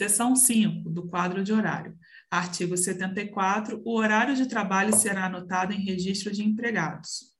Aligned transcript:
Seção 0.00 0.34
5 0.34 0.88
do 0.88 1.06
quadro 1.08 1.44
de 1.44 1.52
horário. 1.52 1.94
Artigo 2.30 2.74
74. 2.74 3.82
O 3.84 3.98
horário 3.98 4.34
de 4.34 4.48
trabalho 4.48 4.96
será 4.96 5.26
anotado 5.26 5.74
em 5.74 5.84
registro 5.84 6.32
de 6.32 6.42
empregados. 6.42 7.34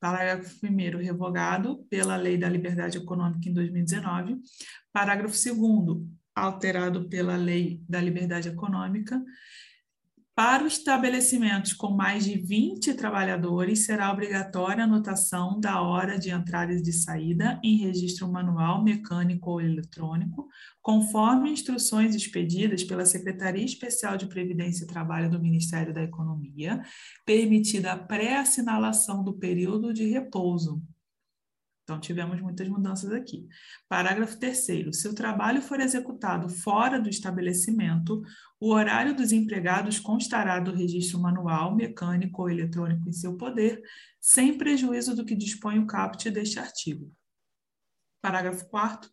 Parágrafo 0.00 0.66
1 0.66 0.98
revogado 0.98 1.86
pela 1.88 2.16
Lei 2.16 2.36
da 2.36 2.48
Liberdade 2.48 2.98
Econômica 2.98 3.48
em 3.48 3.52
2019. 3.52 4.36
Parágrafo 4.92 5.36
2 5.36 6.08
alterado 6.34 7.08
pela 7.08 7.36
Lei 7.36 7.80
da 7.88 8.00
Liberdade 8.00 8.48
Econômica. 8.48 9.22
Para 10.36 10.66
os 10.66 10.74
estabelecimentos 10.74 11.72
com 11.72 11.92
mais 11.92 12.26
de 12.26 12.36
20 12.36 12.92
trabalhadores, 12.92 13.86
será 13.86 14.12
obrigatória 14.12 14.84
a 14.84 14.86
anotação 14.86 15.58
da 15.58 15.80
hora 15.80 16.18
de 16.18 16.28
entrada 16.28 16.74
e 16.74 16.82
de 16.82 16.92
saída 16.92 17.58
em 17.64 17.78
registro 17.78 18.30
manual, 18.30 18.84
mecânico 18.84 19.52
ou 19.52 19.62
eletrônico, 19.62 20.46
conforme 20.82 21.50
instruções 21.50 22.14
expedidas 22.14 22.84
pela 22.84 23.06
Secretaria 23.06 23.64
Especial 23.64 24.18
de 24.18 24.26
Previdência 24.26 24.84
e 24.84 24.86
Trabalho 24.86 25.30
do 25.30 25.40
Ministério 25.40 25.94
da 25.94 26.02
Economia, 26.02 26.82
permitida 27.24 27.92
a 27.92 27.98
pré-assinalação 27.98 29.24
do 29.24 29.38
período 29.38 29.90
de 29.90 30.04
repouso, 30.04 30.82
então, 31.86 32.00
tivemos 32.00 32.40
muitas 32.40 32.68
mudanças 32.68 33.12
aqui. 33.12 33.46
Parágrafo 33.88 34.36
3. 34.40 34.90
Se 34.90 35.06
o 35.06 35.14
trabalho 35.14 35.62
for 35.62 35.78
executado 35.78 36.48
fora 36.48 37.00
do 37.00 37.08
estabelecimento, 37.08 38.24
o 38.58 38.72
horário 38.72 39.14
dos 39.14 39.30
empregados 39.30 40.00
constará 40.00 40.58
do 40.58 40.72
registro 40.72 41.20
manual, 41.20 41.76
mecânico 41.76 42.42
ou 42.42 42.50
eletrônico 42.50 43.08
em 43.08 43.12
seu 43.12 43.36
poder, 43.36 43.80
sem 44.20 44.58
prejuízo 44.58 45.14
do 45.14 45.24
que 45.24 45.36
dispõe 45.36 45.78
o 45.78 45.86
caput 45.86 46.28
deste 46.28 46.58
artigo. 46.58 47.08
Parágrafo 48.20 48.66
4. 48.66 49.08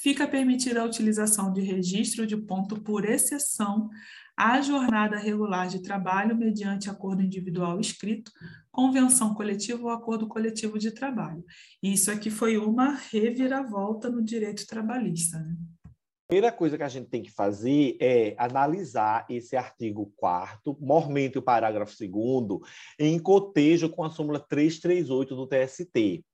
Fica 0.00 0.26
permitida 0.26 0.80
a 0.80 0.84
utilização 0.86 1.52
de 1.52 1.60
registro 1.60 2.26
de 2.26 2.34
ponto 2.34 2.80
por 2.80 3.04
exceção 3.04 3.90
à 4.34 4.58
jornada 4.62 5.18
regular 5.18 5.68
de 5.68 5.82
trabalho 5.82 6.34
mediante 6.34 6.88
acordo 6.88 7.20
individual 7.20 7.78
escrito, 7.78 8.32
convenção 8.72 9.34
coletiva 9.34 9.82
ou 9.82 9.90
acordo 9.90 10.26
coletivo 10.26 10.78
de 10.78 10.90
trabalho. 10.90 11.44
Isso 11.82 12.10
aqui 12.10 12.30
foi 12.30 12.56
uma 12.56 12.94
reviravolta 12.94 14.08
no 14.08 14.24
direito 14.24 14.66
trabalhista. 14.66 15.38
Né? 15.38 15.54
A 15.84 16.28
primeira 16.28 16.50
coisa 16.50 16.78
que 16.78 16.82
a 16.82 16.88
gente 16.88 17.10
tem 17.10 17.22
que 17.22 17.30
fazer 17.30 17.98
é 18.00 18.34
analisar 18.38 19.26
esse 19.28 19.54
artigo 19.54 20.10
4 20.16 20.78
mormente 20.80 21.36
o 21.36 21.42
parágrafo 21.42 21.94
2 21.98 22.60
em 22.98 23.18
cotejo 23.18 23.90
com 23.90 24.02
a 24.02 24.08
súmula 24.08 24.40
338 24.40 25.36
do 25.36 25.46
TST. 25.46 26.24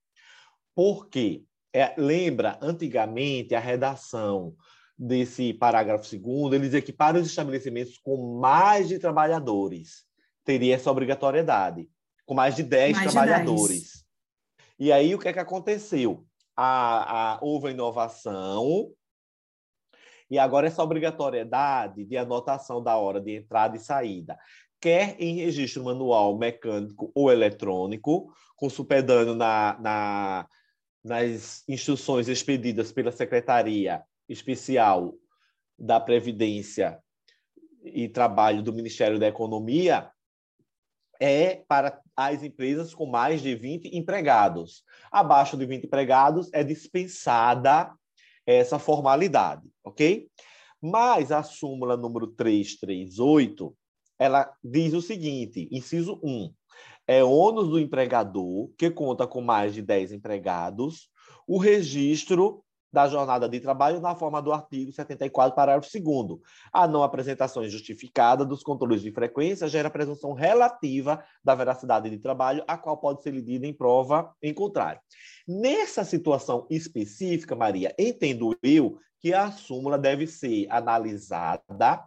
Por 0.73 1.09
quê? 1.09 1.43
É, 1.77 1.93
lembra, 1.99 2.59
antigamente, 2.63 3.55
a 3.55 3.61
redação 3.61 4.57
desse 4.99 5.53
parágrafo 5.53 6.07
segundo, 6.07 6.55
ele 6.55 6.65
dizia 6.65 6.81
que 6.81 6.91
para 6.91 7.19
os 7.19 7.27
estabelecimentos 7.27 7.99
com 7.99 8.39
mais 8.41 8.89
de 8.89 8.99
trabalhadores 8.99 10.07
teria 10.43 10.75
essa 10.75 10.91
obrigatoriedade, 10.91 11.87
com 12.25 12.33
mais 12.33 12.57
de 12.57 12.63
10 12.63 12.97
mais 12.97 13.13
trabalhadores. 13.13 13.69
De 13.69 13.77
10. 13.77 14.05
E 14.79 14.91
aí 14.91 15.15
o 15.15 15.19
que 15.19 15.29
é 15.29 15.35
que 15.35 15.39
aconteceu? 15.39 16.25
A, 16.57 17.35
a, 17.35 17.39
houve 17.43 17.69
a 17.69 17.73
inovação 17.73 18.91
e 20.31 20.39
agora 20.39 20.69
essa 20.69 20.83
obrigatoriedade 20.83 22.07
de 22.07 22.17
anotação 22.17 22.83
da 22.83 22.97
hora 22.97 23.21
de 23.21 23.37
entrada 23.37 23.77
e 23.77 23.81
saída, 23.81 24.39
quer 24.81 25.15
em 25.19 25.35
registro 25.35 25.85
manual, 25.85 26.39
mecânico 26.39 27.13
ou 27.15 27.31
eletrônico, 27.31 28.33
com 28.57 28.71
supedâneo 28.71 29.35
na, 29.35 29.77
na, 29.79 30.49
nas 31.07 31.63
instruções 31.69 32.27
expedidas 32.27 32.91
pela 32.91 33.13
Secretaria 33.13 34.03
especial 34.29 35.15
da 35.79 36.01
Previdência 36.01 36.99
e 37.85 38.09
Trabalho 38.09 38.61
do 38.61 38.73
Ministério 38.73 39.17
da 39.17 39.29
Economia 39.29 40.11
é 41.21 41.63
para 41.69 42.01
as 42.17 42.43
empresas 42.43 42.93
com 42.93 43.07
mais 43.07 43.41
de 43.41 43.55
20 43.55 43.97
empregados. 43.97 44.83
Abaixo 45.11 45.57
de 45.57 45.65
20 45.65 45.85
empregados 45.85 46.51
é 46.53 46.65
dispensada 46.65 47.95
essa 48.45 48.77
formalidade, 48.77 49.63
ok? 49.85 50.29
Mas 50.83 51.31
a 51.31 51.45
súmula 51.45 51.97
número 51.97 52.27
338, 52.27 53.77
ela 54.19 54.53
diz 54.63 54.93
o 54.93 55.01
seguinte, 55.01 55.69
inciso 55.71 56.21
1, 56.23 56.53
é 57.07 57.23
ônus 57.23 57.69
do 57.69 57.79
empregador, 57.79 58.71
que 58.77 58.91
conta 58.91 59.27
com 59.27 59.41
mais 59.41 59.75
de 59.75 59.83
10 59.83 60.13
empregados, 60.13 61.09
o 61.47 61.59
registro 61.59 62.65
da 62.93 63.09
jornada 63.09 63.47
de 63.47 63.61
trabalho 63.61 64.01
na 64.01 64.15
forma 64.15 64.41
do 64.41 64.53
artigo 64.53 64.91
74, 64.91 65.55
parágrafo 65.55 65.91
2 65.93 66.41
A 66.73 66.89
não 66.89 67.03
apresentação 67.03 67.63
justificada 67.69 68.45
dos 68.45 68.63
controles 68.63 69.03
de 69.03 69.13
frequência 69.13 69.69
gera 69.69 69.91
presunção 69.91 70.33
relativa 70.33 71.23
da 71.45 71.55
veracidade 71.55 72.09
de 72.09 72.19
trabalho, 72.19 72.65
a 72.67 72.79
qual 72.79 72.97
pode 72.97 73.23
ser 73.23 73.33
lidida 73.33 73.67
em 73.67 73.73
prova 73.75 74.35
em 74.43 74.55
contrário. 74.55 75.01
Nessa 75.47 76.05
situação 76.05 76.67
específica, 76.71 77.55
Maria, 77.55 77.95
entendo 77.99 78.57
eu 78.63 78.99
que 79.21 79.35
a 79.35 79.51
súmula 79.51 79.99
deve 79.99 80.27
ser 80.27 80.67
analisada 80.71 82.03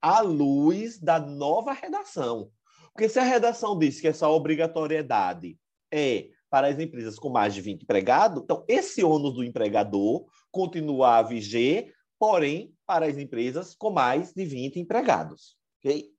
à 0.00 0.20
luz 0.20 0.98
da 0.98 1.18
nova 1.18 1.72
redação. 1.72 2.50
Porque 3.00 3.08
se 3.08 3.18
a 3.18 3.22
redação 3.22 3.78
diz 3.78 3.98
que 3.98 4.08
essa 4.08 4.28
obrigatoriedade 4.28 5.58
é 5.90 6.28
para 6.50 6.66
as 6.66 6.78
empresas 6.78 7.18
com 7.18 7.30
mais 7.30 7.54
de 7.54 7.62
20 7.62 7.84
empregados. 7.84 8.42
Então, 8.42 8.62
esse 8.68 9.02
ônus 9.02 9.32
do 9.32 9.42
empregador 9.42 10.26
continua 10.50 11.16
a 11.16 11.22
viger, 11.22 11.94
porém, 12.18 12.74
para 12.86 13.06
as 13.06 13.16
empresas 13.16 13.74
com 13.74 13.88
mais 13.88 14.34
de 14.34 14.44
20 14.44 14.80
empregados. 14.80 15.56
Okay? 15.78 16.10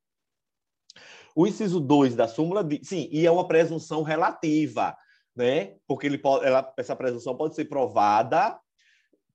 O 1.35 1.45
inciso 1.45 1.79
2 1.79 2.15
da 2.15 2.27
súmula, 2.27 2.63
diz, 2.63 2.87
sim, 2.87 3.07
e 3.11 3.27
é 3.27 3.31
uma 3.31 3.47
presunção 3.47 4.01
relativa, 4.01 4.97
né? 5.35 5.75
porque 5.85 6.07
ele 6.07 6.17
pode, 6.17 6.47
ela, 6.47 6.73
essa 6.79 6.95
presunção 6.95 7.37
pode 7.37 7.53
ser 7.53 7.65
provada 7.65 8.59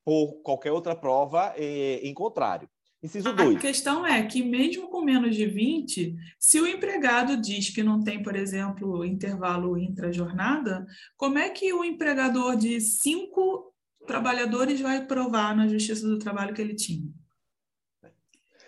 por 0.04 0.42
qualquer 0.42 0.72
outra 0.72 0.96
prova 0.96 1.54
eh, 1.56 2.00
em 2.02 2.12
contrário. 2.12 2.68
Inciso 3.06 3.32
2. 3.32 3.56
A 3.56 3.60
questão 3.60 4.04
é 4.04 4.20
que, 4.24 4.42
mesmo 4.42 4.88
com 4.88 5.00
menos 5.00 5.36
de 5.36 5.46
20, 5.46 6.16
se 6.40 6.60
o 6.60 6.66
empregado 6.66 7.36
diz 7.36 7.70
que 7.70 7.80
não 7.80 8.02
tem, 8.02 8.20
por 8.20 8.34
exemplo, 8.34 9.04
intervalo 9.04 9.78
intra-jornada, 9.78 10.84
como 11.16 11.38
é 11.38 11.48
que 11.48 11.72
o 11.72 11.84
empregador 11.84 12.56
de 12.56 12.80
cinco 12.80 13.72
trabalhadores 14.08 14.80
vai 14.80 15.06
provar 15.06 15.56
na 15.56 15.68
Justiça 15.68 16.04
do 16.04 16.18
Trabalho 16.18 16.52
que 16.52 16.60
ele 16.60 16.74
tinha? 16.74 17.08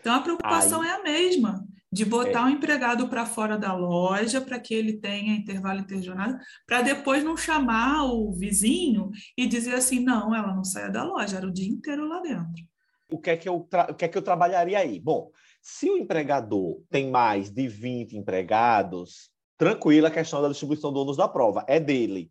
Então, 0.00 0.14
a 0.14 0.20
preocupação 0.20 0.82
Aí, 0.82 0.88
é 0.88 0.92
a 0.92 1.02
mesma, 1.02 1.66
de 1.90 2.04
botar 2.04 2.42
é. 2.42 2.44
o 2.44 2.48
empregado 2.48 3.08
para 3.08 3.26
fora 3.26 3.58
da 3.58 3.74
loja 3.74 4.40
para 4.40 4.60
que 4.60 4.72
ele 4.72 5.00
tenha 5.00 5.34
intervalo 5.34 5.80
interjornada, 5.80 6.38
para 6.64 6.80
depois 6.80 7.24
não 7.24 7.36
chamar 7.36 8.04
o 8.04 8.32
vizinho 8.32 9.10
e 9.36 9.48
dizer 9.48 9.74
assim, 9.74 9.98
não, 9.98 10.32
ela 10.32 10.54
não 10.54 10.62
saia 10.62 10.90
da 10.90 11.02
loja, 11.02 11.38
era 11.38 11.46
o 11.48 11.52
dia 11.52 11.68
inteiro 11.68 12.06
lá 12.06 12.20
dentro 12.20 12.68
o 13.10 13.18
que 13.18 13.30
é 13.30 13.36
que 13.36 13.48
eu, 13.48 13.56
o 13.56 13.94
que 13.94 14.04
é 14.04 14.08
que 14.08 14.18
eu 14.18 14.22
trabalharia 14.22 14.78
aí? 14.78 15.00
Bom, 15.00 15.30
se 15.62 15.90
o 15.90 15.96
empregador 15.96 16.80
tem 16.90 17.10
mais 17.10 17.50
de 17.50 17.66
20 17.66 18.16
empregados, 18.16 19.30
tranquila 19.56 20.08
a 20.08 20.12
questão 20.12 20.42
da 20.42 20.48
distribuição 20.48 20.92
do 20.92 21.00
ônus 21.00 21.16
da 21.16 21.28
prova, 21.28 21.64
é 21.66 21.80
dele. 21.80 22.30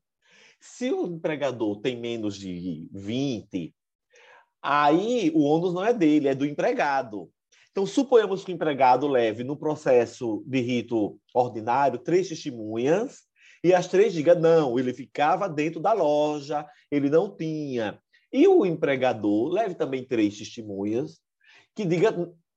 Se 0.59 0.91
o 0.91 1.05
empregador 1.05 1.79
tem 1.81 1.99
menos 1.99 2.37
de 2.37 2.87
20, 2.91 3.73
aí 4.61 5.31
o 5.35 5.41
ônus 5.43 5.73
não 5.73 5.83
é 5.83 5.93
dele, 5.93 6.27
é 6.27 6.35
do 6.35 6.45
empregado. 6.45 7.29
Então, 7.71 7.85
suponhamos 7.85 8.43
que 8.43 8.51
o 8.51 8.55
empregado 8.55 9.07
leve 9.07 9.43
no 9.43 9.55
processo 9.55 10.43
de 10.47 10.59
rito 10.61 11.19
ordinário 11.33 11.99
três 11.99 12.27
testemunhas 12.27 13.27
e 13.63 13.73
as 13.73 13.87
três 13.87 14.13
digam, 14.13 14.39
não, 14.39 14.79
ele 14.79 14.93
ficava 14.93 15.47
dentro 15.47 15.79
da 15.79 15.93
loja, 15.93 16.65
ele 16.89 17.09
não 17.09 17.35
tinha. 17.35 18.01
E 18.31 18.47
o 18.47 18.65
empregador 18.65 19.49
leve 19.49 19.75
também 19.75 20.05
três 20.05 20.37
testemunhas 20.37 21.19
que 21.75 21.85
diga 21.85 22.11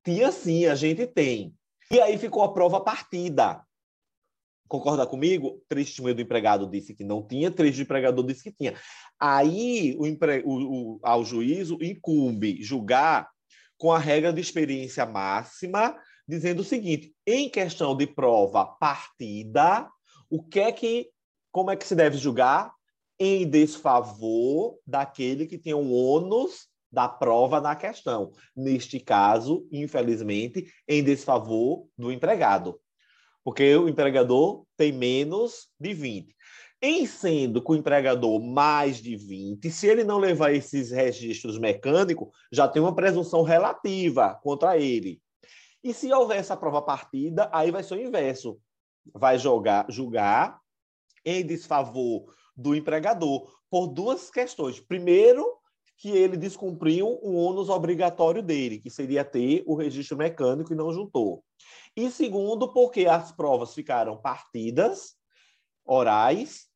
tinha 0.04 0.32
sim, 0.32 0.66
a 0.66 0.74
gente 0.74 1.06
tem. 1.06 1.54
E 1.90 2.00
aí 2.00 2.16
ficou 2.18 2.42
a 2.42 2.52
prova 2.52 2.80
partida. 2.80 3.62
Concorda 4.68 5.06
comigo? 5.06 5.62
Três 5.68 5.88
testemunhas 5.88 6.16
do 6.16 6.22
empregado 6.22 6.70
disse 6.70 6.94
que 6.94 7.04
não 7.04 7.26
tinha, 7.26 7.50
três 7.50 7.76
do 7.76 7.82
empregador 7.82 8.24
disse 8.24 8.44
que 8.44 8.52
tinha. 8.52 8.74
Aí 9.18 9.96
o, 9.98 10.06
empre... 10.06 10.42
o, 10.44 10.52
o, 10.52 11.00
ao 11.02 11.24
juízo 11.24 11.76
incumbe 11.82 12.62
julgar 12.62 13.28
com 13.76 13.92
a 13.92 13.98
regra 13.98 14.32
de 14.32 14.40
experiência 14.40 15.04
máxima, 15.04 15.96
dizendo 16.26 16.60
o 16.60 16.64
seguinte: 16.64 17.14
em 17.26 17.48
questão 17.48 17.96
de 17.96 18.06
prova 18.06 18.64
partida, 18.64 19.88
o 20.30 20.42
que 20.42 20.60
é 20.60 20.70
que 20.70 21.10
como 21.50 21.70
é 21.70 21.76
que 21.76 21.86
se 21.86 21.96
deve 21.96 22.16
julgar? 22.16 22.72
Em 23.20 23.46
desfavor 23.46 24.78
daquele 24.86 25.46
que 25.46 25.58
tem 25.58 25.74
o 25.74 25.92
ônus 25.92 26.68
da 26.90 27.06
prova 27.06 27.60
na 27.60 27.76
questão. 27.76 28.32
Neste 28.56 28.98
caso, 28.98 29.68
infelizmente, 29.70 30.66
em 30.88 31.04
desfavor 31.04 31.86
do 31.96 32.10
empregado. 32.10 32.80
Porque 33.44 33.76
o 33.76 33.88
empregador 33.88 34.64
tem 34.74 34.90
menos 34.90 35.68
de 35.78 35.92
20. 35.92 36.34
Em 36.82 37.06
sendo 37.06 37.62
com 37.62 37.74
o 37.74 37.76
empregador 37.76 38.40
mais 38.42 38.96
de 38.96 39.14
20, 39.14 39.70
se 39.70 39.86
ele 39.86 40.02
não 40.02 40.16
levar 40.16 40.54
esses 40.54 40.90
registros 40.90 41.58
mecânicos, 41.58 42.28
já 42.50 42.66
tem 42.66 42.80
uma 42.80 42.94
presunção 42.94 43.42
relativa 43.42 44.34
contra 44.42 44.78
ele. 44.78 45.20
E 45.84 45.92
se 45.92 46.10
houver 46.10 46.38
essa 46.38 46.56
prova 46.56 46.80
partida, 46.80 47.50
aí 47.52 47.70
vai 47.70 47.82
ser 47.82 47.94
o 47.94 48.02
inverso. 48.02 48.58
Vai 49.14 49.38
jogar, 49.38 49.86
julgar 49.90 50.58
em 51.24 51.44
desfavor 51.44 52.24
do 52.60 52.74
empregador 52.74 53.50
por 53.70 53.88
duas 53.88 54.30
questões. 54.30 54.78
Primeiro, 54.78 55.46
que 55.96 56.10
ele 56.10 56.36
descumpriu 56.36 57.20
um 57.22 57.36
ônus 57.36 57.68
obrigatório 57.68 58.42
dele, 58.42 58.78
que 58.78 58.90
seria 58.90 59.24
ter 59.24 59.62
o 59.66 59.74
registro 59.74 60.16
mecânico 60.16 60.72
e 60.72 60.76
não 60.76 60.92
juntou. 60.92 61.44
E 61.96 62.10
segundo, 62.10 62.72
porque 62.72 63.06
as 63.06 63.32
provas 63.32 63.74
ficaram 63.74 64.16
partidas, 64.16 65.14
orais, 65.84 66.66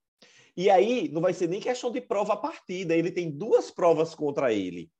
e 0.57 0.71
aí 0.71 1.09
não 1.11 1.23
vai 1.23 1.33
ser 1.33 1.49
nem 1.49 1.61
questão 1.61 1.91
de 1.91 2.01
prova 2.01 2.37
partida, 2.37 2.95
ele 2.95 3.11
tem 3.11 3.31
duas 3.31 3.71
provas 3.71 4.15
contra 4.15 4.53
ele. 4.53 4.91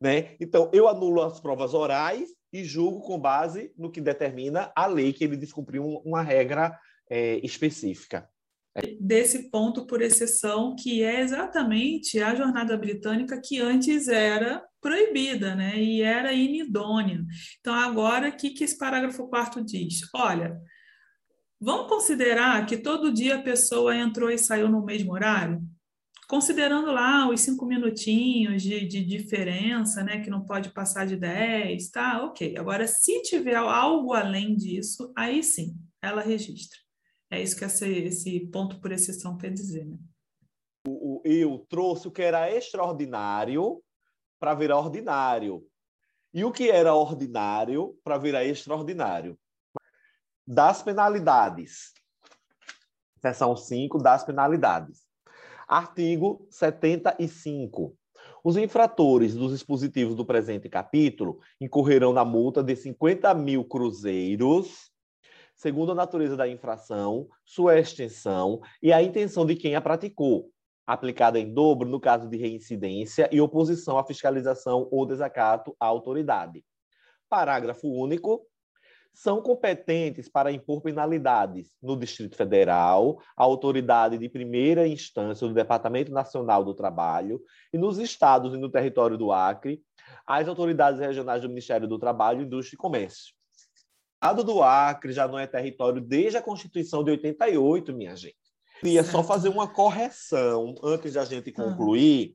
Né? 0.00 0.34
Então, 0.40 0.70
eu 0.72 0.88
anulo 0.88 1.22
as 1.22 1.40
provas 1.40 1.72
orais 1.72 2.30
e 2.52 2.64
julgo 2.64 3.00
com 3.00 3.18
base 3.18 3.72
no 3.76 3.90
que 3.90 4.00
determina 4.00 4.72
a 4.74 4.86
lei, 4.86 5.12
que 5.12 5.24
ele 5.24 5.36
descumpriu 5.36 5.84
uma 6.04 6.22
regra 6.22 6.78
é, 7.08 7.36
específica 7.44 8.28
desse 8.98 9.50
ponto 9.50 9.86
por 9.86 10.02
exceção, 10.02 10.74
que 10.74 11.02
é 11.02 11.20
exatamente 11.20 12.18
a 12.18 12.34
jornada 12.34 12.76
britânica 12.76 13.40
que 13.40 13.60
antes 13.60 14.08
era 14.08 14.64
proibida, 14.80 15.54
né? 15.54 15.80
E 15.80 16.02
era 16.02 16.32
inidônea. 16.32 17.24
Então, 17.60 17.74
agora, 17.74 18.28
o 18.28 18.36
que, 18.36 18.50
que 18.50 18.64
esse 18.64 18.76
parágrafo 18.76 19.28
quarto 19.28 19.64
diz? 19.64 20.00
Olha, 20.14 20.60
vamos 21.60 21.88
considerar 21.88 22.66
que 22.66 22.76
todo 22.76 23.12
dia 23.12 23.36
a 23.36 23.42
pessoa 23.42 23.96
entrou 23.96 24.30
e 24.30 24.38
saiu 24.38 24.68
no 24.68 24.84
mesmo 24.84 25.12
horário? 25.12 25.62
Considerando 26.26 26.90
lá 26.90 27.28
os 27.28 27.42
cinco 27.42 27.66
minutinhos 27.66 28.62
de, 28.62 28.86
de 28.86 29.04
diferença, 29.04 30.02
né? 30.02 30.20
Que 30.20 30.30
não 30.30 30.44
pode 30.44 30.70
passar 30.70 31.06
de 31.06 31.16
dez, 31.16 31.90
tá? 31.90 32.24
Ok. 32.24 32.56
Agora, 32.56 32.88
se 32.88 33.22
tiver 33.22 33.54
algo 33.56 34.12
além 34.14 34.56
disso, 34.56 35.12
aí 35.16 35.44
sim, 35.44 35.76
ela 36.02 36.22
registra. 36.22 36.83
É 37.34 37.42
isso 37.42 37.56
que 37.56 37.64
esse, 37.64 37.90
esse 37.90 38.40
ponto 38.46 38.80
por 38.80 38.92
exceção 38.92 39.36
quer 39.36 39.50
dizer, 39.52 39.84
né? 39.84 39.98
O, 40.86 41.16
o, 41.16 41.22
eu 41.24 41.66
trouxe 41.68 42.06
o 42.06 42.12
que 42.12 42.22
era 42.22 42.48
extraordinário 42.48 43.82
para 44.38 44.54
virar 44.54 44.78
ordinário. 44.78 45.66
E 46.32 46.44
o 46.44 46.52
que 46.52 46.70
era 46.70 46.94
ordinário 46.94 47.98
para 48.04 48.18
virar 48.18 48.44
extraordinário. 48.44 49.36
Das 50.46 50.80
penalidades. 50.80 51.92
Seção 53.20 53.56
5 53.56 53.98
das 53.98 54.22
penalidades. 54.22 55.02
Artigo 55.66 56.46
75. 56.50 57.96
Os 58.44 58.56
infratores 58.56 59.34
dos 59.34 59.50
dispositivos 59.50 60.14
do 60.14 60.24
presente 60.24 60.68
capítulo 60.68 61.40
incorrerão 61.60 62.12
na 62.12 62.24
multa 62.24 62.62
de 62.62 62.76
50 62.76 63.34
mil 63.34 63.64
cruzeiros 63.64 64.93
segundo 65.64 65.92
a 65.92 65.94
natureza 65.94 66.36
da 66.36 66.46
infração, 66.46 67.26
sua 67.42 67.78
extensão 67.78 68.60
e 68.82 68.92
a 68.92 69.02
intenção 69.02 69.46
de 69.46 69.56
quem 69.56 69.74
a 69.74 69.80
praticou, 69.80 70.50
aplicada 70.86 71.40
em 71.40 71.54
dobro 71.54 71.88
no 71.88 71.98
caso 71.98 72.28
de 72.28 72.36
reincidência 72.36 73.30
e 73.32 73.40
oposição 73.40 73.96
à 73.96 74.04
fiscalização 74.04 74.86
ou 74.90 75.06
desacato 75.06 75.74
à 75.80 75.86
autoridade. 75.86 76.62
Parágrafo 77.30 77.88
único. 77.88 78.46
São 79.16 79.40
competentes 79.40 80.28
para 80.28 80.52
impor 80.52 80.82
penalidades 80.82 81.70
no 81.80 81.96
Distrito 81.96 82.36
Federal, 82.36 83.18
a 83.34 83.44
autoridade 83.44 84.18
de 84.18 84.28
primeira 84.28 84.86
instância 84.86 85.46
do 85.46 85.54
Departamento 85.54 86.12
Nacional 86.12 86.62
do 86.62 86.74
Trabalho 86.74 87.40
e 87.72 87.78
nos 87.78 87.98
estados 87.98 88.52
e 88.52 88.58
no 88.58 88.68
território 88.68 89.16
do 89.16 89.32
Acre, 89.32 89.80
as 90.26 90.46
autoridades 90.46 91.00
regionais 91.00 91.40
do 91.40 91.48
Ministério 91.48 91.88
do 91.88 91.98
Trabalho, 91.98 92.42
Indústria 92.42 92.74
e 92.74 92.78
Comércio 92.78 93.32
estado 94.24 94.42
do 94.42 94.62
Acre 94.62 95.12
já 95.12 95.28
não 95.28 95.38
é 95.38 95.46
território 95.46 96.00
desde 96.00 96.38
a 96.38 96.42
Constituição 96.42 97.04
de 97.04 97.10
88, 97.10 97.92
minha 97.92 98.16
gente. 98.16 98.38
Queria 98.80 99.04
só 99.04 99.22
fazer 99.22 99.50
uma 99.50 99.68
correção 99.68 100.74
antes 100.82 101.12
da 101.12 101.26
gente 101.26 101.52
concluir, 101.52 102.34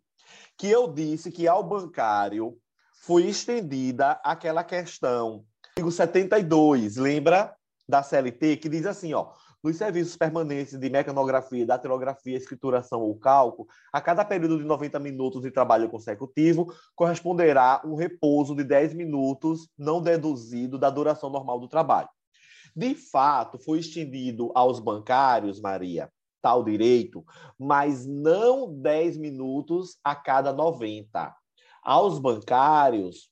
que 0.55 0.67
eu 0.67 0.87
disse 0.87 1.31
que 1.31 1.47
ao 1.47 1.63
bancário 1.63 2.55
foi 3.01 3.25
estendida 3.25 4.11
aquela 4.23 4.63
questão, 4.63 5.43
artigo 5.69 5.91
72, 5.91 6.95
lembra? 6.95 7.55
Da 7.87 8.03
CLT, 8.03 8.57
que 8.57 8.69
diz 8.69 8.85
assim, 8.85 9.15
ó, 9.15 9.31
nos 9.63 9.77
serviços 9.77 10.15
permanentes 10.15 10.77
de 10.77 10.89
mecanografia, 10.89 11.65
datilografia, 11.65 12.37
escrituração 12.37 13.01
ou 13.01 13.17
cálculo, 13.17 13.67
a 13.91 13.99
cada 13.99 14.23
período 14.23 14.57
de 14.57 14.63
90 14.63 14.99
minutos 14.99 15.41
de 15.41 15.51
trabalho 15.51 15.89
consecutivo, 15.89 16.73
corresponderá 16.95 17.81
um 17.85 17.95
repouso 17.95 18.55
de 18.55 18.63
10 18.63 18.93
minutos 18.93 19.69
não 19.77 20.01
deduzido 20.01 20.77
da 20.77 20.89
duração 20.89 21.29
normal 21.29 21.59
do 21.59 21.67
trabalho. 21.67 22.09
De 22.75 22.95
fato, 22.95 23.59
foi 23.59 23.79
estendido 23.79 24.51
aos 24.55 24.79
bancários, 24.79 25.59
Maria, 25.59 26.09
tal 26.41 26.63
direito, 26.63 27.25
mas 27.57 28.05
não 28.05 28.73
10 28.73 29.17
minutos 29.17 29.97
a 30.03 30.15
cada 30.15 30.53
90. 30.53 31.35
Aos 31.83 32.19
bancários, 32.19 33.31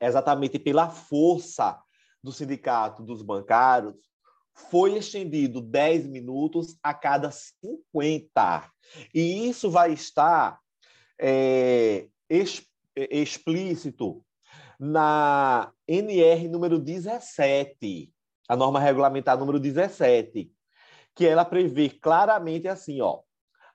exatamente 0.00 0.58
pela 0.58 0.90
força 0.90 1.80
do 2.22 2.32
sindicato 2.32 3.02
dos 3.02 3.22
bancários, 3.22 3.94
foi 4.54 4.96
estendido 4.96 5.60
10 5.60 6.06
minutos 6.06 6.76
a 6.82 6.92
cada 6.94 7.30
50. 7.30 8.70
E 9.14 9.48
isso 9.48 9.70
vai 9.70 9.92
estar 9.92 10.58
é, 11.18 12.06
es, 12.28 12.66
é, 12.96 13.18
explícito 13.18 14.24
na 14.78 15.72
NR 15.86 16.48
número 16.48 16.78
17, 16.78 18.12
a 18.48 18.56
norma 18.56 18.80
regulamentar 18.80 19.38
número 19.38 19.60
17, 19.60 20.50
que 21.14 21.26
ela 21.26 21.44
prevê 21.44 21.88
claramente 21.88 22.66
assim, 22.66 23.00
ó, 23.00 23.20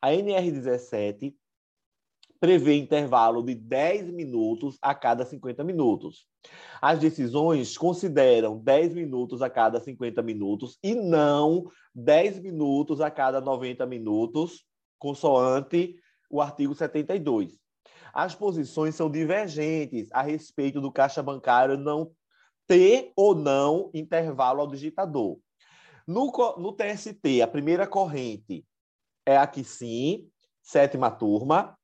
a 0.02 0.14
NR 0.14 0.52
17 0.52 1.36
prevê 2.40 2.76
intervalo 2.76 3.44
de 3.44 3.56
10 3.56 4.12
minutos 4.12 4.78
a 4.82 4.94
cada 4.94 5.26
50 5.26 5.64
minutos. 5.64 6.26
As 6.82 7.00
decisões 7.00 7.78
consideram 7.78 8.58
10 8.60 8.94
minutos 8.94 9.42
a 9.42 9.50
cada 9.50 9.80
50 9.80 10.22
minutos 10.22 10.78
e 10.84 10.96
não 10.96 11.66
10 11.94 12.40
minutos 12.40 13.02
a 13.02 13.10
cada 13.10 13.42
90 13.42 13.86
minutos, 13.86 14.66
consoante 15.00 15.96
o 16.30 16.42
artigo 16.42 16.76
72. 16.76 17.58
As 18.14 18.34
posições 18.34 18.96
são 18.96 19.10
divergentes 19.10 20.10
a 20.12 20.22
respeito 20.22 20.82
do 20.82 20.92
caixa 20.92 21.22
bancário 21.22 21.78
não 21.78 22.12
ter 22.66 23.12
ou 23.16 23.34
não 23.34 23.90
intervalo 23.94 24.62
ao 24.62 24.68
digitador. 24.68 25.40
No, 26.06 26.32
no 26.58 26.74
TST, 26.74 27.42
a 27.42 27.48
primeira 27.48 27.86
corrente 27.86 28.66
é 29.26 29.38
a 29.38 29.46
que 29.46 29.64
sim, 29.64 30.30
sétima 30.62 31.12
turma, 31.12 31.77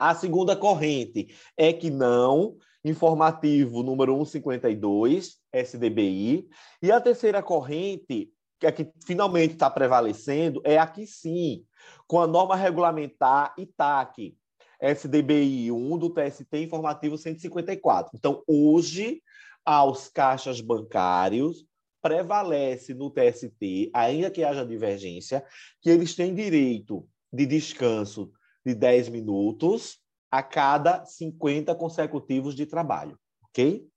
a 0.00 0.14
segunda 0.14 0.56
corrente 0.56 1.28
é 1.54 1.74
que 1.74 1.90
não, 1.90 2.56
informativo 2.82 3.82
número 3.82 4.14
152, 4.24 5.36
SDBI. 5.52 6.48
E 6.82 6.90
a 6.90 6.98
terceira 6.98 7.42
corrente, 7.42 8.32
que 8.58 8.66
é 8.66 8.72
que 8.72 8.90
finalmente 9.04 9.52
está 9.52 9.68
prevalecendo, 9.68 10.62
é 10.64 10.78
aqui 10.78 11.06
sim, 11.06 11.66
com 12.06 12.18
a 12.18 12.26
norma 12.26 12.56
regulamentar 12.56 13.54
ITAC, 13.58 14.34
SDBI 14.80 15.70
1 15.70 15.98
do 15.98 16.08
TST 16.08 16.56
informativo 16.56 17.18
154. 17.18 18.12
Então, 18.14 18.42
hoje, 18.46 19.22
aos 19.62 20.08
caixas 20.08 20.62
bancários, 20.62 21.66
prevalece 22.00 22.94
no 22.94 23.10
TST, 23.10 23.90
ainda 23.92 24.30
que 24.30 24.42
haja 24.42 24.64
divergência, 24.64 25.44
que 25.82 25.90
eles 25.90 26.14
têm 26.14 26.34
direito 26.34 27.06
de 27.30 27.44
descanso 27.44 28.32
de 28.64 28.74
10 28.74 29.08
minutos 29.08 29.98
a 30.30 30.42
cada 30.42 31.04
50 31.04 31.74
consecutivos 31.74 32.54
de 32.54 32.66
trabalho, 32.66 33.18
ok? 33.44 33.88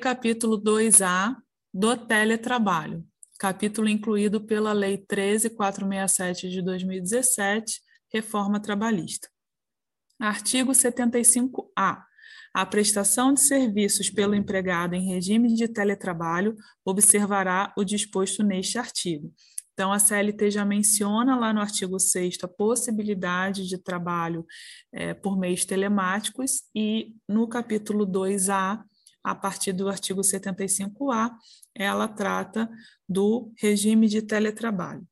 Capítulo 0.00 0.60
2A 0.60 1.36
do 1.72 1.96
teletrabalho, 1.96 3.04
capítulo 3.38 3.88
incluído 3.88 4.44
pela 4.44 4.72
Lei 4.72 4.98
13467 4.98 6.50
de 6.50 6.62
2017, 6.62 7.80
Reforma 8.12 8.60
Trabalhista. 8.60 9.28
Artigo 10.18 10.72
75A. 10.72 12.02
A 12.54 12.64
prestação 12.64 13.34
de 13.34 13.42
serviços 13.42 14.08
pelo 14.08 14.34
empregado 14.34 14.94
em 14.94 15.06
regime 15.06 15.54
de 15.54 15.68
teletrabalho 15.68 16.56
observará 16.82 17.72
o 17.76 17.84
disposto 17.84 18.42
neste 18.42 18.78
artigo. 18.78 19.30
Então, 19.76 19.92
a 19.92 19.98
CLT 19.98 20.52
já 20.52 20.64
menciona 20.64 21.36
lá 21.36 21.52
no 21.52 21.60
artigo 21.60 22.00
6 22.00 22.38
a 22.42 22.48
possibilidade 22.48 23.68
de 23.68 23.76
trabalho 23.76 24.46
é, 24.90 25.12
por 25.12 25.38
meios 25.38 25.66
telemáticos, 25.66 26.62
e 26.74 27.14
no 27.28 27.46
capítulo 27.46 28.06
2A, 28.06 28.82
a 29.22 29.34
partir 29.34 29.74
do 29.74 29.86
artigo 29.86 30.22
75A, 30.22 31.30
ela 31.74 32.08
trata 32.08 32.70
do 33.06 33.52
regime 33.58 34.08
de 34.08 34.22
teletrabalho. 34.22 35.06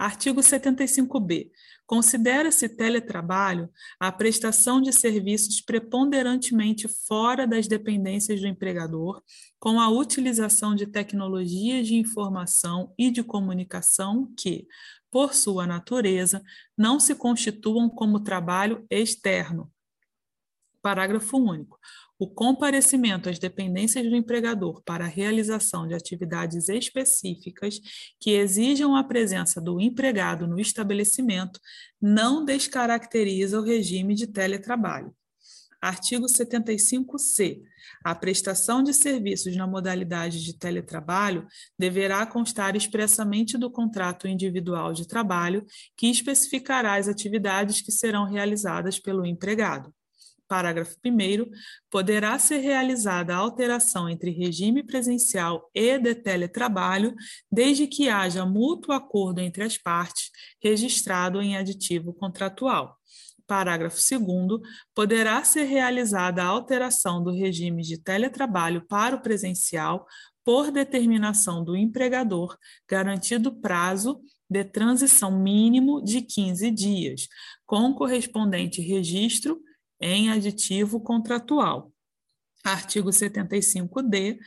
Artigo 0.00 0.40
75b. 0.40 1.50
Considera-se 1.86 2.70
teletrabalho 2.70 3.68
a 3.98 4.10
prestação 4.10 4.80
de 4.80 4.94
serviços 4.94 5.60
preponderantemente 5.60 6.88
fora 7.06 7.46
das 7.46 7.68
dependências 7.68 8.40
do 8.40 8.46
empregador, 8.46 9.22
com 9.58 9.78
a 9.78 9.90
utilização 9.90 10.74
de 10.74 10.86
tecnologias 10.86 11.86
de 11.86 11.96
informação 11.96 12.94
e 12.96 13.10
de 13.10 13.22
comunicação 13.22 14.32
que, 14.38 14.66
por 15.10 15.34
sua 15.34 15.66
natureza, 15.66 16.42
não 16.78 16.98
se 16.98 17.14
constituam 17.14 17.86
como 17.90 18.20
trabalho 18.20 18.86
externo. 18.88 19.70
Parágrafo 20.80 21.36
único. 21.36 21.78
O 22.20 22.28
comparecimento 22.28 23.30
às 23.30 23.38
dependências 23.38 24.06
do 24.06 24.14
empregador 24.14 24.82
para 24.84 25.06
a 25.06 25.08
realização 25.08 25.88
de 25.88 25.94
atividades 25.94 26.68
específicas 26.68 27.80
que 28.20 28.32
exijam 28.32 28.94
a 28.94 29.02
presença 29.02 29.58
do 29.58 29.80
empregado 29.80 30.46
no 30.46 30.60
estabelecimento 30.60 31.58
não 31.98 32.44
descaracteriza 32.44 33.58
o 33.58 33.64
regime 33.64 34.14
de 34.14 34.26
teletrabalho. 34.26 35.14
Artigo 35.80 36.26
75-C. 36.26 37.62
A 38.04 38.14
prestação 38.14 38.82
de 38.82 38.92
serviços 38.92 39.56
na 39.56 39.66
modalidade 39.66 40.44
de 40.44 40.58
teletrabalho 40.58 41.46
deverá 41.78 42.26
constar 42.26 42.76
expressamente 42.76 43.56
do 43.56 43.70
contrato 43.70 44.28
individual 44.28 44.92
de 44.92 45.08
trabalho, 45.08 45.64
que 45.96 46.08
especificará 46.08 46.96
as 46.96 47.08
atividades 47.08 47.80
que 47.80 47.90
serão 47.90 48.26
realizadas 48.26 49.00
pelo 49.00 49.24
empregado. 49.24 49.90
Parágrafo 50.50 50.96
1. 51.06 51.48
Poderá 51.88 52.36
ser 52.36 52.58
realizada 52.58 53.32
a 53.32 53.38
alteração 53.38 54.08
entre 54.08 54.32
regime 54.32 54.82
presencial 54.82 55.70
e 55.72 55.96
de 55.96 56.12
teletrabalho, 56.12 57.14
desde 57.50 57.86
que 57.86 58.08
haja 58.08 58.44
mútuo 58.44 58.92
acordo 58.92 59.40
entre 59.40 59.62
as 59.62 59.78
partes, 59.78 60.28
registrado 60.60 61.40
em 61.40 61.56
aditivo 61.56 62.12
contratual. 62.12 62.98
Parágrafo 63.46 63.96
2. 63.96 64.60
Poderá 64.92 65.44
ser 65.44 65.66
realizada 65.66 66.42
a 66.42 66.46
alteração 66.46 67.22
do 67.22 67.30
regime 67.30 67.82
de 67.82 67.96
teletrabalho 67.96 68.84
para 68.88 69.14
o 69.14 69.22
presencial 69.22 70.04
por 70.44 70.72
determinação 70.72 71.62
do 71.62 71.76
empregador, 71.76 72.58
garantido 72.88 73.54
prazo 73.60 74.20
de 74.50 74.64
transição 74.64 75.30
mínimo 75.30 76.02
de 76.02 76.22
15 76.22 76.72
dias, 76.72 77.28
com 77.64 77.94
correspondente 77.94 78.80
registro 78.80 79.60
em 80.00 80.30
aditivo 80.30 81.00
contratual. 81.00 81.92
Artigo 82.64 83.10
75-D. 83.10 84.38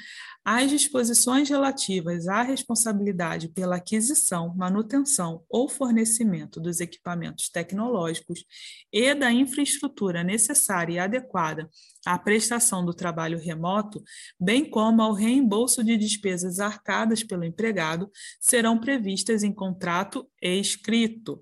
As 0.45 0.69
disposições 0.69 1.49
relativas 1.49 2.27
à 2.27 2.41
responsabilidade 2.41 3.47
pela 3.47 3.77
aquisição, 3.77 4.53
manutenção 4.53 5.41
ou 5.49 5.69
fornecimento 5.69 6.59
dos 6.59 6.81
equipamentos 6.81 7.49
tecnológicos 7.49 8.43
e 8.91 9.15
da 9.15 9.31
infraestrutura 9.31 10.21
necessária 10.21 10.93
e 10.93 10.99
adequada 10.99 11.69
à 12.05 12.19
prestação 12.19 12.85
do 12.85 12.93
trabalho 12.93 13.39
remoto, 13.39 14.03
bem 14.37 14.69
como 14.69 15.01
ao 15.01 15.13
reembolso 15.13 15.81
de 15.81 15.95
despesas 15.95 16.59
arcadas 16.59 17.23
pelo 17.23 17.45
empregado, 17.45 18.11
serão 18.39 18.77
previstas 18.77 19.43
em 19.43 19.53
contrato 19.53 20.29
escrito. 20.41 21.41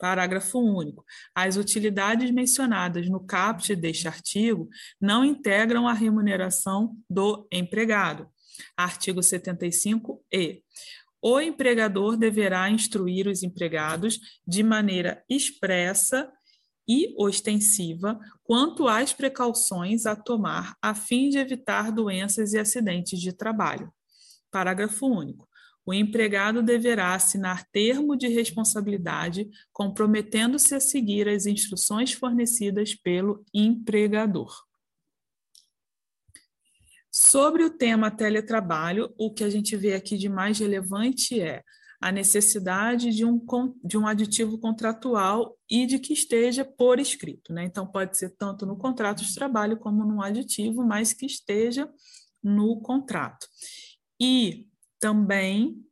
Parágrafo 0.00 0.58
único. 0.58 1.04
As 1.34 1.56
utilidades 1.56 2.30
mencionadas 2.30 3.06
no 3.08 3.20
caput 3.20 3.76
deste 3.76 4.08
artigo 4.08 4.66
não 4.98 5.22
integram 5.22 5.86
a 5.86 5.92
remuneração 5.92 6.96
do 7.08 7.46
empregado. 7.52 8.26
Artigo 8.74 9.20
75-E. 9.20 10.62
O 11.22 11.38
empregador 11.38 12.16
deverá 12.16 12.70
instruir 12.70 13.28
os 13.28 13.42
empregados 13.42 14.18
de 14.46 14.62
maneira 14.62 15.22
expressa 15.28 16.32
e 16.88 17.14
ostensiva 17.18 18.18
quanto 18.42 18.88
às 18.88 19.12
precauções 19.12 20.06
a 20.06 20.16
tomar 20.16 20.74
a 20.80 20.94
fim 20.94 21.28
de 21.28 21.36
evitar 21.36 21.92
doenças 21.92 22.54
e 22.54 22.58
acidentes 22.58 23.20
de 23.20 23.34
trabalho. 23.34 23.92
Parágrafo 24.50 25.06
único 25.06 25.49
o 25.84 25.94
empregado 25.94 26.62
deverá 26.62 27.14
assinar 27.14 27.66
termo 27.70 28.16
de 28.16 28.28
responsabilidade 28.28 29.48
comprometendo-se 29.72 30.74
a 30.74 30.80
seguir 30.80 31.28
as 31.28 31.46
instruções 31.46 32.12
fornecidas 32.12 32.94
pelo 32.94 33.44
empregador. 33.52 34.52
Sobre 37.10 37.64
o 37.64 37.70
tema 37.70 38.10
teletrabalho, 38.10 39.12
o 39.18 39.32
que 39.32 39.42
a 39.42 39.50
gente 39.50 39.76
vê 39.76 39.94
aqui 39.94 40.16
de 40.16 40.28
mais 40.28 40.58
relevante 40.60 41.40
é 41.40 41.62
a 42.00 42.10
necessidade 42.10 43.10
de 43.10 43.24
um, 43.24 43.38
de 43.84 43.98
um 43.98 44.06
aditivo 44.06 44.58
contratual 44.58 45.58
e 45.68 45.84
de 45.86 45.98
que 45.98 46.14
esteja 46.14 46.64
por 46.64 46.98
escrito. 46.98 47.52
Né? 47.52 47.64
Então, 47.64 47.86
pode 47.86 48.16
ser 48.16 48.30
tanto 48.36 48.64
no 48.64 48.76
contrato 48.76 49.22
de 49.22 49.34
trabalho 49.34 49.76
como 49.76 50.04
no 50.04 50.22
aditivo, 50.22 50.82
mas 50.82 51.12
que 51.12 51.26
esteja 51.26 51.90
no 52.42 52.80
contrato. 52.80 53.46
E 54.18 54.69
também 55.00 55.84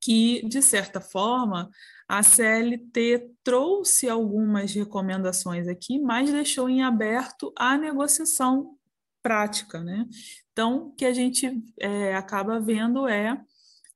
que, 0.00 0.46
de 0.48 0.62
certa 0.62 1.00
forma, 1.00 1.70
a 2.08 2.22
CLT 2.22 3.30
trouxe 3.42 4.08
algumas 4.08 4.72
recomendações 4.72 5.66
aqui, 5.66 5.98
mas 5.98 6.30
deixou 6.30 6.68
em 6.68 6.82
aberto 6.82 7.52
a 7.56 7.76
negociação 7.76 8.76
prática. 9.22 9.82
Né? 9.82 10.06
Então, 10.52 10.86
o 10.86 10.92
que 10.92 11.04
a 11.04 11.12
gente 11.12 11.60
é, 11.80 12.14
acaba 12.14 12.60
vendo 12.60 13.08
é 13.08 13.36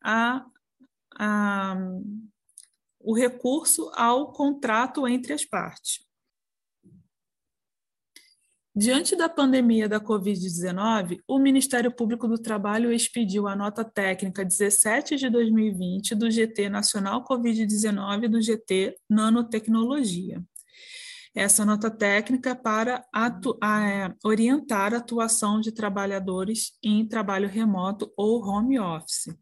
a, 0.02 0.44
a, 1.16 1.76
o 2.98 3.14
recurso 3.14 3.90
ao 3.94 4.32
contrato 4.32 5.06
entre 5.06 5.32
as 5.32 5.44
partes. 5.44 6.04
Diante 8.74 9.16
da 9.16 9.28
pandemia 9.28 9.88
da 9.88 10.00
Covid-19, 10.00 11.18
o 11.26 11.40
Ministério 11.40 11.90
Público 11.90 12.28
do 12.28 12.38
Trabalho 12.38 12.92
expediu 12.92 13.48
a 13.48 13.56
nota 13.56 13.84
técnica 13.84 14.44
17 14.44 15.16
de 15.16 15.28
2020 15.28 16.14
do 16.14 16.30
GT 16.30 16.68
Nacional 16.68 17.24
Covid-19 17.24 18.28
do 18.28 18.40
GT 18.40 18.96
Nanotecnologia. 19.08 20.40
Essa 21.34 21.64
nota 21.64 21.90
técnica 21.90 22.50
é 22.50 22.54
para 22.54 23.04
atu 23.12 23.58
a, 23.60 23.88
é, 23.88 24.14
orientar 24.24 24.94
a 24.94 24.98
atuação 24.98 25.60
de 25.60 25.72
trabalhadores 25.72 26.72
em 26.80 27.04
trabalho 27.06 27.48
remoto 27.48 28.12
ou 28.16 28.40
home 28.44 28.78
office. 28.78 29.34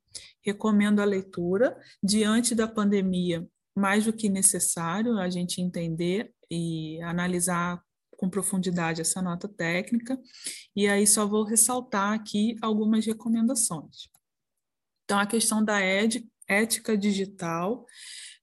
Recomendo 0.42 1.00
a 1.00 1.04
leitura 1.04 1.76
diante 2.02 2.54
da 2.54 2.66
pandemia, 2.66 3.47
mais 3.76 4.06
do 4.06 4.12
que 4.12 4.30
necessário 4.30 5.18
a 5.18 5.28
gente 5.28 5.61
entender 5.61 6.32
e 6.50 6.99
analisar 7.02 7.82
com 8.18 8.28
profundidade 8.28 9.00
essa 9.00 9.22
nota 9.22 9.48
técnica, 9.48 10.20
e 10.75 10.88
aí 10.88 11.06
só 11.06 11.25
vou 11.25 11.44
ressaltar 11.44 12.12
aqui 12.12 12.56
algumas 12.60 13.06
recomendações. 13.06 14.10
Então, 15.04 15.20
a 15.20 15.26
questão 15.26 15.64
da 15.64 15.80
ética 15.80 16.98
digital 16.98 17.87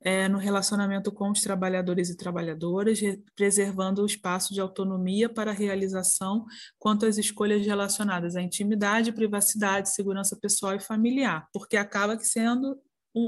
é, 0.01 0.29
no 0.29 0.37
relacionamento 0.37 1.11
com 1.11 1.29
os 1.29 1.41
trabalhadores 1.41 2.09
e 2.09 2.15
trabalhadoras, 2.15 2.99
preservando 3.35 4.01
o 4.01 4.05
espaço 4.05 4.53
de 4.53 4.61
autonomia 4.61 5.27
para 5.27 5.51
a 5.51 5.53
realização 5.53 6.45
quanto 6.79 7.05
às 7.05 7.17
escolhas 7.17 7.65
relacionadas 7.65 8.35
à 8.35 8.41
intimidade, 8.41 9.11
privacidade, 9.11 9.93
segurança 9.93 10.37
pessoal 10.39 10.75
e 10.75 10.79
familiar, 10.79 11.47
porque 11.51 11.75
acaba 11.75 12.17
sendo 12.19 12.79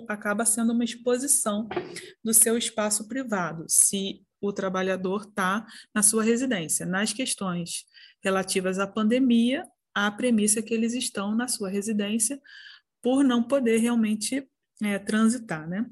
acaba 0.10 0.46
sendo 0.46 0.74
uma 0.74 0.84
exposição 0.84 1.66
do 2.22 2.34
seu 2.34 2.58
espaço 2.58 3.08
privado. 3.08 3.66
Se 3.70 4.22
o 4.42 4.54
trabalhador 4.54 5.24
está 5.24 5.66
na 5.94 6.04
sua 6.04 6.24
residência. 6.24 6.86
Nas 6.86 7.14
questões 7.14 7.86
relativas 8.24 8.80
à 8.80 8.88
pandemia, 8.88 9.64
a 9.94 10.12
premissa 10.12 10.60
é 10.60 10.62
que 10.62 10.74
eles 10.74 10.94
estão 10.94 11.36
na 11.36 11.48
sua 11.48 11.70
residência 11.70 12.40
por 13.02 13.24
não 13.24 13.44
poder 13.44 13.78
realmente 13.78 14.48
é, 14.84 15.00
transitar, 15.00 15.68
né? 15.68 15.86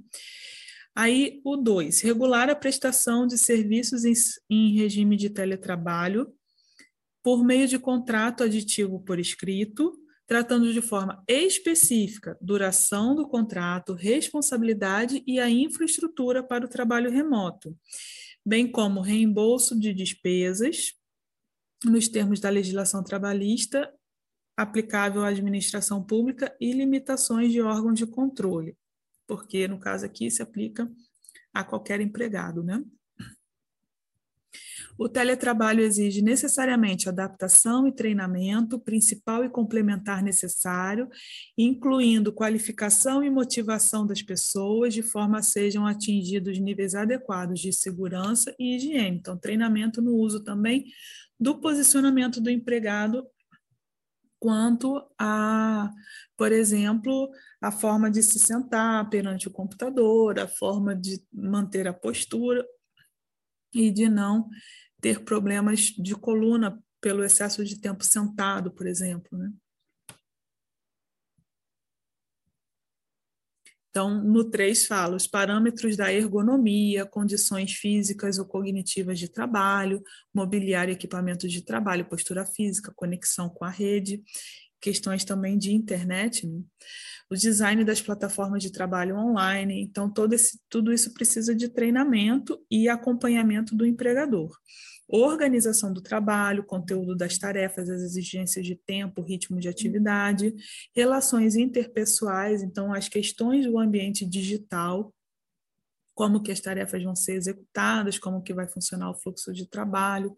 Aí, 0.97 1.41
o 1.43 1.57
2, 1.57 2.01
regular 2.01 2.49
a 2.49 2.55
prestação 2.55 3.27
de 3.27 3.37
serviços 3.37 4.05
em, 4.05 4.13
em 4.49 4.77
regime 4.77 5.17
de 5.17 5.29
teletrabalho 5.29 6.31
por 7.21 7.43
meio 7.43 7.67
de 7.67 7.77
contrato 7.77 8.43
aditivo 8.43 8.99
por 9.01 9.19
escrito, 9.19 9.99
tratando 10.27 10.71
de 10.71 10.81
forma 10.81 11.21
específica 11.27 12.37
duração 12.39 13.13
do 13.13 13.27
contrato, 13.27 13.93
responsabilidade 13.93 15.21
e 15.27 15.39
a 15.39 15.49
infraestrutura 15.49 16.41
para 16.41 16.65
o 16.65 16.69
trabalho 16.69 17.11
remoto 17.11 17.75
bem 18.45 18.71
como 18.71 19.01
reembolso 19.01 19.77
de 19.79 19.93
despesas 19.93 20.93
nos 21.83 22.07
termos 22.07 22.39
da 22.39 22.49
legislação 22.49 23.03
trabalhista 23.03 23.91
aplicável 24.57 25.23
à 25.23 25.27
administração 25.27 26.03
pública 26.03 26.55
e 26.59 26.71
limitações 26.71 27.51
de 27.51 27.61
órgãos 27.61 27.97
de 27.97 28.05
controle, 28.05 28.77
porque 29.27 29.67
no 29.67 29.79
caso 29.79 30.05
aqui 30.05 30.29
se 30.31 30.41
aplica 30.41 30.89
a 31.53 31.63
qualquer 31.63 31.99
empregado, 31.99 32.63
né? 32.63 32.83
O 34.97 35.09
teletrabalho 35.09 35.81
exige 35.81 36.21
necessariamente 36.21 37.09
adaptação 37.09 37.85
e 37.85 37.91
treinamento 37.91 38.79
principal 38.79 39.43
e 39.43 39.49
complementar 39.49 40.23
necessário, 40.23 41.09
incluindo 41.57 42.31
qualificação 42.31 43.21
e 43.23 43.29
motivação 43.29 44.07
das 44.07 44.21
pessoas, 44.21 44.93
de 44.93 45.01
forma 45.01 45.39
a 45.39 45.43
sejam 45.43 45.85
atingidos 45.85 46.57
níveis 46.59 46.95
adequados 46.95 47.59
de 47.59 47.73
segurança 47.73 48.55
e 48.57 48.77
higiene. 48.77 49.17
Então, 49.17 49.37
treinamento 49.37 50.01
no 50.01 50.15
uso 50.15 50.43
também 50.43 50.85
do 51.37 51.59
posicionamento 51.59 52.39
do 52.39 52.49
empregado 52.49 53.27
quanto 54.39 55.03
a, 55.19 55.91
por 56.37 56.51
exemplo, 56.51 57.29
a 57.59 57.71
forma 57.71 58.09
de 58.09 58.21
se 58.23 58.39
sentar 58.39 59.09
perante 59.09 59.47
o 59.47 59.51
computador, 59.51 60.39
a 60.39 60.47
forma 60.47 60.95
de 60.95 61.21
manter 61.33 61.87
a 61.87 61.93
postura 61.93 62.65
e 63.73 63.91
de 63.91 64.07
não 64.07 64.47
ter 65.05 65.23
problemas 65.23 65.93
de 65.95 66.15
coluna 66.15 66.83
pelo 66.99 67.23
excesso 67.23 67.63
de 67.63 67.79
tempo 67.79 68.03
sentado, 68.03 68.71
por 68.71 68.87
exemplo. 68.87 69.37
Né? 69.37 69.51
Então, 73.87 74.23
no 74.23 74.49
3 74.49 74.87
fala 74.87 75.15
os 75.15 75.27
parâmetros 75.27 75.95
da 75.95 76.11
ergonomia, 76.11 77.05
condições 77.05 77.73
físicas 77.73 78.39
ou 78.39 78.45
cognitivas 78.45 79.19
de 79.19 79.29
trabalho, 79.29 80.01
mobiliário 80.33 80.91
e 80.91 80.95
equipamentos 80.95 81.51
de 81.51 81.61
trabalho, 81.61 82.09
postura 82.09 82.43
física, 82.43 82.91
conexão 82.95 83.47
com 83.47 83.63
a 83.63 83.69
rede, 83.69 84.23
questões 84.81 85.23
também 85.23 85.55
de 85.55 85.71
internet, 85.71 86.47
né? 86.47 86.63
o 87.29 87.35
design 87.35 87.83
das 87.83 88.01
plataformas 88.01 88.63
de 88.63 88.71
trabalho 88.71 89.15
online. 89.17 89.83
Então, 89.83 90.11
todo 90.11 90.33
esse, 90.33 90.59
tudo 90.67 90.91
isso 90.91 91.13
precisa 91.13 91.53
de 91.53 91.69
treinamento 91.69 92.59
e 92.71 92.89
acompanhamento 92.89 93.75
do 93.75 93.85
empregador 93.85 94.51
organização 95.07 95.93
do 95.93 96.01
trabalho, 96.01 96.63
conteúdo 96.63 97.15
das 97.15 97.37
tarefas, 97.37 97.89
as 97.89 98.01
exigências 98.01 98.65
de 98.65 98.75
tempo, 98.75 99.21
ritmo 99.21 99.59
de 99.59 99.69
atividade, 99.69 100.53
relações 100.95 101.55
interpessoais, 101.55 102.63
então 102.63 102.93
as 102.93 103.07
questões 103.07 103.65
do 103.65 103.77
ambiente 103.77 104.25
digital, 104.25 105.13
como 106.15 106.41
que 106.41 106.51
as 106.51 106.59
tarefas 106.59 107.03
vão 107.03 107.15
ser 107.15 107.33
executadas, 107.33 108.17
como 108.17 108.41
que 108.41 108.53
vai 108.53 108.67
funcionar 108.67 109.11
o 109.11 109.15
fluxo 109.15 109.53
de 109.53 109.67
trabalho, 109.67 110.35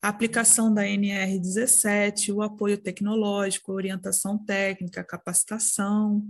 a 0.00 0.08
aplicação 0.08 0.72
da 0.72 0.82
NR17, 0.82 2.32
o 2.32 2.42
apoio 2.42 2.76
tecnológico, 2.76 3.72
orientação 3.72 4.38
técnica, 4.38 5.02
capacitação, 5.02 6.22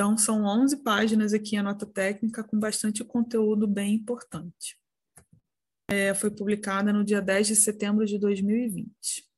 então, 0.00 0.16
são 0.16 0.46
11 0.46 0.78
páginas 0.78 1.34
aqui 1.34 1.58
a 1.58 1.62
nota 1.62 1.84
técnica 1.84 2.42
com 2.42 2.58
bastante 2.58 3.04
conteúdo 3.04 3.66
bem 3.66 3.96
importante. 3.96 4.78
É, 5.90 6.14
foi 6.14 6.30
publicada 6.30 6.90
no 6.90 7.04
dia 7.04 7.20
10 7.20 7.48
de 7.48 7.56
setembro 7.56 8.06
de 8.06 8.18
2020. 8.18 9.29